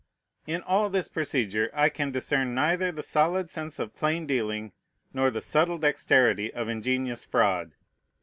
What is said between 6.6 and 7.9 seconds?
ingenious fraud.